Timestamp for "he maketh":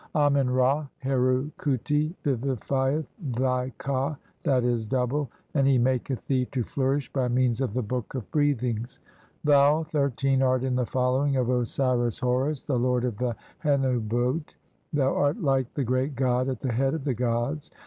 5.67-6.25